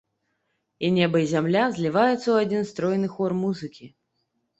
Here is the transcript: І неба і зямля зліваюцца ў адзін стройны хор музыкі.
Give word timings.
І 0.87 0.89
неба 0.95 1.19
і 1.23 1.27
зямля 1.33 1.65
зліваюцца 1.75 2.15
ў 2.29 2.35
адзін 2.47 2.65
стройны 2.71 3.07
хор 3.19 3.37
музыкі. 3.43 3.85